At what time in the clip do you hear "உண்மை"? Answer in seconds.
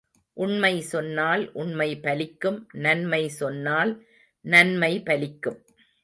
0.33-0.81, 1.53-1.99